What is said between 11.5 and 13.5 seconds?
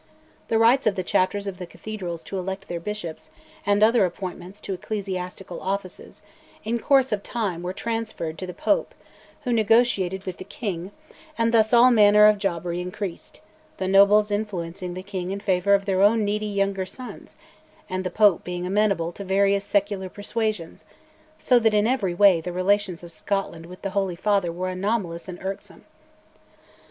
thus all manner of jobbery increased,